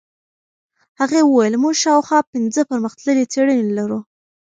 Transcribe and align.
هغې 0.99 1.19
وویل 1.23 1.55
موږ 1.63 1.75
شاوخوا 1.83 2.19
پنځه 2.31 2.61
پرمختللې 2.69 3.25
څېړنې 3.33 3.63
لرو. 3.77 3.99